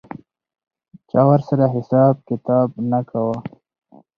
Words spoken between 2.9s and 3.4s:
نه کاوه.